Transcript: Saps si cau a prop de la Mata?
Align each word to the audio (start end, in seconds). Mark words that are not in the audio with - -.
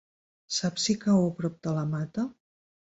Saps 0.59 0.85
si 0.89 0.95
cau 1.05 1.21
a 1.27 1.29
prop 1.43 1.63
de 1.69 1.77
la 1.79 1.87
Mata? 1.95 2.29